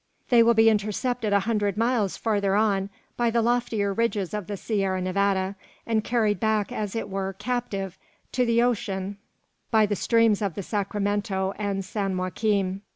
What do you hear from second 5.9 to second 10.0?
carried back, as it were, captive, to the ocean by the